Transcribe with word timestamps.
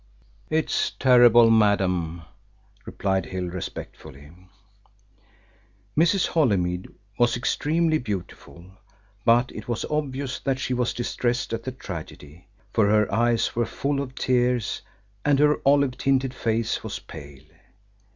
"It's 0.49 0.89
terrible, 0.97 1.51
madam," 1.51 2.23
replied 2.87 3.27
Hill 3.27 3.45
respectfully. 3.45 4.31
Mrs. 5.95 6.25
Holymead 6.29 6.87
was 7.19 7.37
extremely 7.37 7.99
beautiful, 7.99 8.65
but 9.25 9.51
it 9.51 9.67
was 9.67 9.85
obvious 9.91 10.39
that 10.39 10.57
she 10.57 10.73
was 10.73 10.95
distressed 10.95 11.53
at 11.53 11.65
the 11.65 11.71
tragedy, 11.71 12.47
for 12.73 12.87
her 12.89 13.13
eyes 13.13 13.55
were 13.55 13.63
full 13.67 14.01
of 14.01 14.15
tears, 14.15 14.81
and 15.23 15.37
her 15.37 15.61
olive 15.63 15.99
tinted 15.99 16.33
face 16.33 16.81
was 16.83 16.97
pale. 16.97 17.43